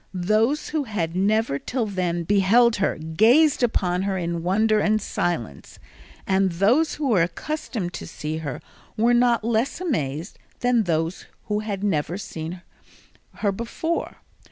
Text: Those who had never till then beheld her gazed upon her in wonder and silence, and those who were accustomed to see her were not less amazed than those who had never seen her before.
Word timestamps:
Those 0.15 0.69
who 0.69 0.85
had 0.85 1.15
never 1.15 1.59
till 1.59 1.85
then 1.85 2.23
beheld 2.23 2.77
her 2.77 2.97
gazed 2.97 3.61
upon 3.61 4.01
her 4.01 4.17
in 4.17 4.41
wonder 4.41 4.79
and 4.79 4.99
silence, 4.99 5.77
and 6.25 6.53
those 6.53 6.95
who 6.95 7.09
were 7.09 7.21
accustomed 7.21 7.93
to 7.93 8.07
see 8.07 8.37
her 8.37 8.61
were 8.97 9.13
not 9.13 9.43
less 9.43 9.79
amazed 9.79 10.39
than 10.61 10.85
those 10.85 11.27
who 11.43 11.59
had 11.59 11.83
never 11.83 12.17
seen 12.17 12.63
her 13.45 13.51
before. 13.51 14.15